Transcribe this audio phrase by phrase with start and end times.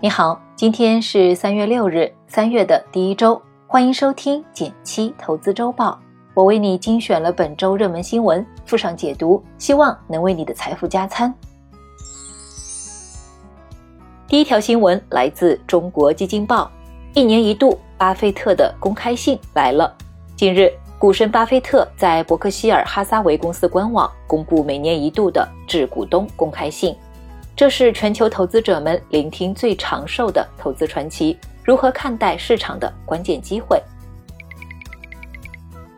[0.00, 5.98] 你好，今天是三月六日，三月的第一周，欢迎收听减七投资周报。
[6.34, 11.34] 我为你精选了本周热门新闻，附上解读，希望能为你的财富加餐。
[14.28, 16.70] 第一条新闻来自中国基金报，
[17.12, 19.92] 一年一度巴菲特的公开信来了。
[20.36, 26.94] 近日，股神巴菲特在伯克希尔哈撒韦公司官网公布每年一度的致股东公开信。
[27.58, 33.82] 这是全球投资者们聆听最长寿的投资传奇，如何看待市场的关键机会。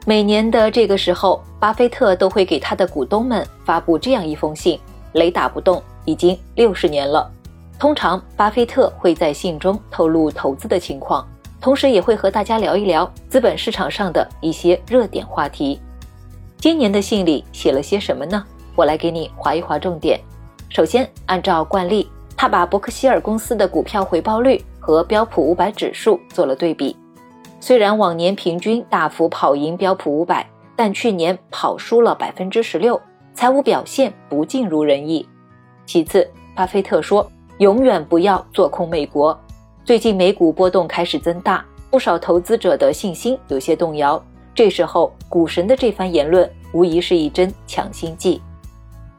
[0.06, 4.80] 每年的这个时候，巴菲特都会给他的股东们发布这样一封信，
[5.12, 7.30] 雷打不动，已经六十年了。
[7.78, 11.28] 通常，巴菲特会在信中透露投资的情况，
[11.60, 15.78] 同时也会和大家聊一聊资本市场上的一些热点话题。
[16.56, 18.42] 今年的信里写了些什么呢？
[18.74, 20.18] 我来给你划一划重点。
[20.70, 26.96] 首先，按照惯例，他把伯克希尔公司的股票回报率和标普五百指数做了对比。
[27.58, 32.98] 虽然往年平均大幅跑赢标普五百，但去年跑输了百分之十六，
[33.34, 35.28] 财务表现不尽如人意。
[35.86, 37.28] 其次，巴菲特说
[37.58, 39.36] ：“永远不要做空美国。”
[39.84, 44.22] 最近美股波动开始增大，不少投资者的信心有些动摇。
[44.54, 48.40] 这时候，股神的这番言论无疑是一针强心剂。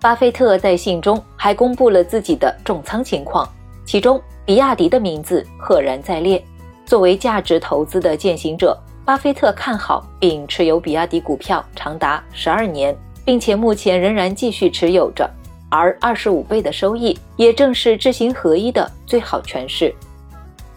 [0.02, 3.48] 巴菲特在信中还公布了自己的重仓情况，
[3.86, 6.44] 其中比亚迪的名字赫然在列。
[6.88, 15.30] 作为价值投资的践行者，巴菲特看好并持有比亚迪股票长达十二年，并且目前仍然继续持有着。
[15.70, 19.94] 而二十五倍的收益，也正是知行合一的最好诠释。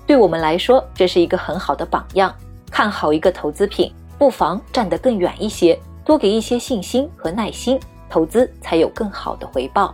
[0.06, 2.32] 对我们来说，这是一个很好的榜样。
[2.70, 7.80] 看好一个投资品，不妨站得更远一些，多给一些信心和耐心。
[8.14, 9.92] 投资才有更好的回报。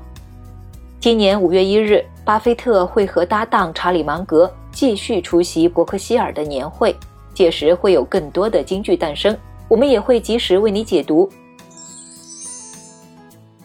[1.00, 6.94] 今年五月一日，巴菲特会和搭档查理芒格继续出席伯克希尔的年会，
[7.32, 9.34] 届时会有更多的金句诞生，
[9.68, 11.26] 我们也会及时为你解读。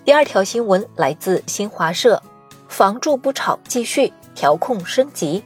[0.05, 2.23] 第二条新闻来自新华社，
[2.69, 5.43] 房住不炒继续调控升级。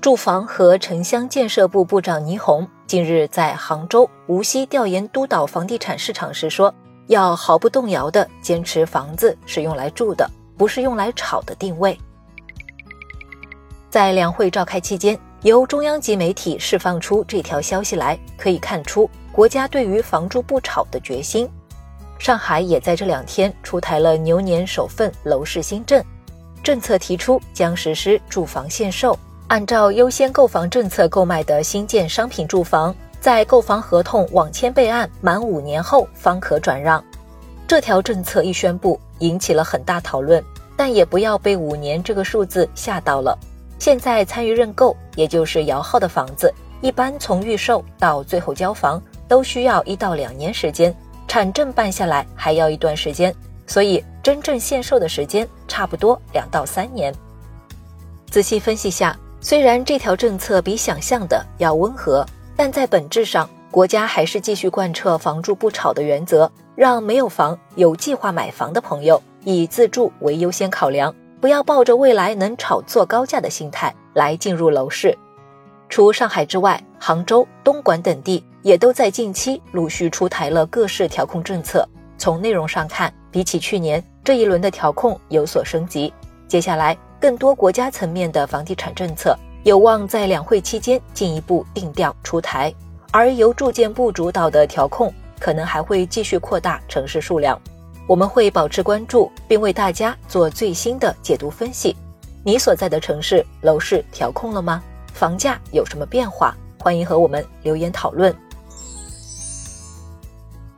[0.00, 6.74] 住房和城乡建设部部长倪虹近日在杭州、无锡调研督导房地产市场时说。
[7.08, 11.98] 要毫不动摇地坚持房子是用来住的，不是用来炒的定位。
[13.90, 21.48] 在两会召开期间，由中央级媒体释放出这条消息来，可以看出国家对于房住不炒的决心。
[22.18, 26.02] 上海也在这两天出台了牛年首份楼市新政，
[26.62, 32.94] 政策提出将实施住房限售，按照优先购房政策购买的新建商品住房。
[33.24, 37.02] 在购房合同网签备案满五年后方可转让，
[37.66, 40.44] 这条政策一宣布，引起了很大讨论。
[40.76, 43.34] 但也不要被五年这个数字吓到了。
[43.78, 46.52] 现在参与认购，也就是摇号的房子，
[46.82, 50.94] 一般从预售到最后交房都需要一到两年时间，
[51.26, 53.34] 产证办下来还要一段时间，
[53.66, 57.10] 所以真正限售的时间差不多两到三年。
[58.30, 62.22] 仔细分析下，虽然这条政策比想象的要温和。
[62.56, 75.16] 但在本质上，国家还是继续贯彻“房住不炒”的原则，让没有房、有计划买房的朋友以自住为优先考量，不要抱着未来能炒作高价的心态来进入楼市。
[75.88, 81.86] 除上海之外，杭州、东莞等地也都在近期陆续出台了各式调控政策。
[82.16, 86.12] 从内容上看，比起去年这一轮的调控有所升级。
[86.46, 89.36] 接下来，更多国家层面的房地产政策。
[89.64, 92.72] 有望在两会期间进一步定调出台，
[93.10, 97.58] 而由住建部主导的调控可能还会继续扩大城市数量。
[98.06, 101.96] 我们会保持关注，并为大家做最新的解读分析。
[102.44, 104.82] 你所在的城市楼市调控了吗？
[105.14, 106.54] 房价有什么变化？
[106.78, 108.36] 欢迎和我们留言讨论。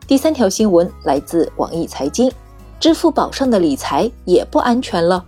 [0.06, 2.30] 第三条新闻来自网易财经，
[2.78, 5.24] 支付宝上的理财也不安全了。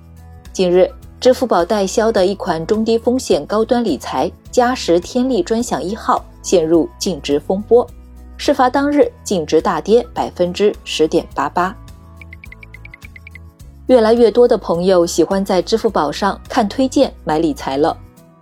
[0.53, 0.89] 近日。
[1.21, 7.85] 支付宝代销的一款中低风险高端理财嘉实天利专享一号陷入净值风波，
[8.37, 11.77] 事发当日净值大跌百分之十点八八。
[13.89, 17.97] 越来越多的朋友喜欢在支付宝上看推荐买理财了，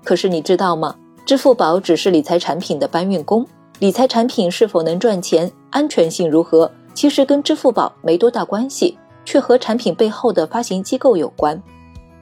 [0.04, 0.94] 可是你知道吗？
[1.24, 3.46] 支付宝只是理财产品的搬运工，
[3.78, 11.60] 理财产品是否能赚钱、安全性如何，其实跟支付宝没多大关系，却和产品背后的发行机构有关。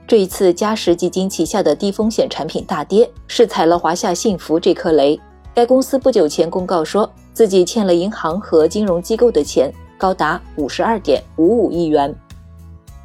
[0.06, 5.18] 这一次，嘉实基金旗下的低风险产品大跌，是踩了华夏幸福这颗雷。
[5.54, 12.14] 该公司不久前公告说，自己欠了银行和金融机构的钱高达五十二点五五亿元，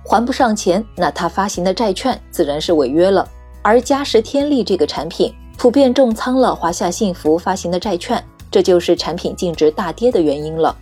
[0.03, 3.25] 还不上钱，那他发行的债券自然是违约了。
[3.61, 10.75] 而嘉实天利这个产品普遍重仓了华夏幸福发行的债券，这就是产品净值大跌的原因了。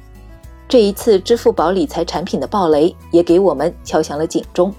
[0.67, 4.73] 这一次支付宝理财产品的暴雷，也给我们敲响了警钟。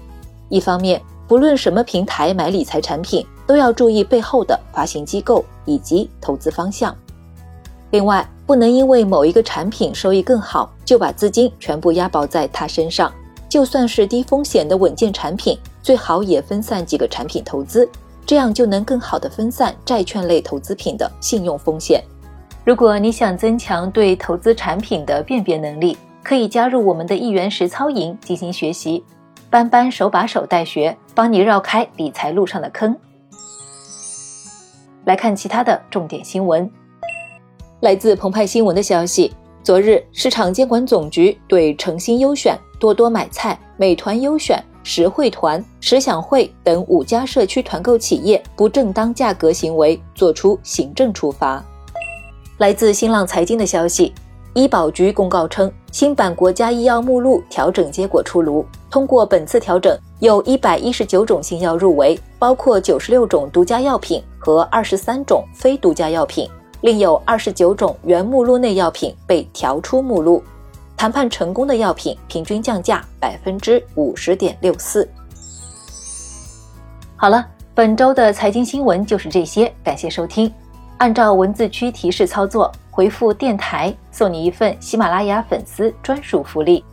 [0.49, 0.99] 一方面，
[1.29, 6.93] 不论什么平台买理财产品，都要注意背后的发行机构以及投资方向。
[7.91, 13.13] 另外，不能因为某一个产品收益更好，就把资金全部押宝在它身上。
[13.47, 17.87] 就算是低风险的稳健产品，最好也分散几个产品投资，
[18.25, 22.03] 这样就能更好的分散债券类投资品的信用风险。
[22.65, 29.03] 如果你想增强对投资产品的辨别能力，可以加入我们的一元实操营进行学习。
[29.49, 32.95] 班班手把手带学，帮你绕开理财路上的坑。
[35.05, 36.69] 来看其他的重点新闻。
[37.79, 51.63] 来自澎湃新闻的消息，昨日市场监管总局对诚心优选、多多买菜、美团优选、实惠团、食享会等五家社区团购企业不正当价格行为作出行政处罚。
[52.59, 54.13] 来自新浪财经的消息。
[54.59, 58.65] 医保局公告称，新版国家医药目录调整结果出炉。
[58.89, 66.45] 通过本次调整，有一百一十九种新药入围，包括九十六种独家药品和二十三种非独家药品，
[66.81, 70.43] 另有二十九种原目录内药品被调出目录。
[70.97, 75.09] 谈判成功的药品平均降价百分之五十点六四。
[77.15, 80.53] 好了，本周的财经新闻就是这些，感谢收听。
[80.99, 82.71] 按照文字区提示操作。
[82.91, 86.83] 回复电台，送你一份喜马拉雅粉丝专属福利，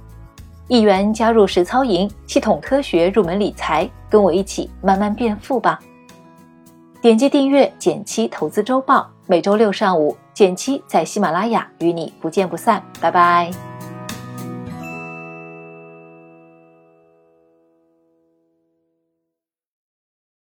[0.69, 5.81] 一元加入实操营，系统科学入门理财，跟我一起慢慢变富吧。
[7.01, 13.76] 点击订阅减七投资周报，每周六上午减七在喜马拉雅与你不见不散，拜拜。